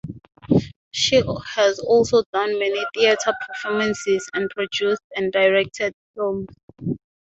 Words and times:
She 0.89 1.21
has 1.53 1.77
also 1.77 2.23
done 2.33 2.57
many 2.57 2.83
theater 2.95 3.33
performances, 3.47 4.27
and 4.33 4.49
produced 4.49 5.03
and 5.15 5.31
directed 5.31 5.93
films. 6.15 6.47